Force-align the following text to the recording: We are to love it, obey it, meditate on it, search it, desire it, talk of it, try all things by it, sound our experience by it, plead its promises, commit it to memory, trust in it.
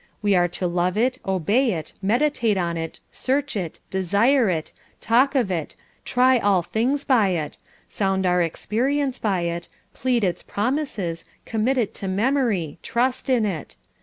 We 0.23 0.33
are 0.33 0.47
to 0.47 0.65
love 0.65 0.97
it, 0.97 1.19
obey 1.27 1.73
it, 1.73 1.93
meditate 2.01 2.57
on 2.57 2.75
it, 2.75 2.99
search 3.11 3.55
it, 3.55 3.79
desire 3.91 4.49
it, 4.49 4.73
talk 4.99 5.35
of 5.35 5.51
it, 5.51 5.75
try 6.05 6.39
all 6.39 6.63
things 6.63 7.03
by 7.03 7.27
it, 7.37 7.59
sound 7.87 8.25
our 8.25 8.41
experience 8.41 9.19
by 9.19 9.41
it, 9.41 9.67
plead 9.93 10.23
its 10.23 10.41
promises, 10.41 11.23
commit 11.45 11.77
it 11.77 11.93
to 11.93 12.07
memory, 12.07 12.79
trust 12.81 13.29
in 13.29 13.45
it. 13.45 13.75